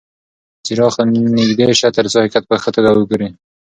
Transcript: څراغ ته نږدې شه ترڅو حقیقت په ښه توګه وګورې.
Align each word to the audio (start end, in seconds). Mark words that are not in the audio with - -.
څراغ 0.65 0.93
ته 0.97 1.03
نږدې 1.39 1.67
شه 1.79 1.87
ترڅو 1.97 2.17
حقیقت 2.21 2.43
په 2.47 2.55
ښه 2.61 2.69
توګه 2.75 2.89
وګورې. 2.93 3.27